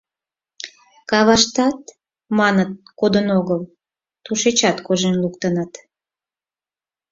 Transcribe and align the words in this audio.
Каваштат, 1.09 1.79
маныт, 2.37 2.71
кодын 2.99 3.27
огыл, 3.39 3.61
тушечат 4.23 4.77
кожен 4.87 5.15
луктыныт. 5.23 5.71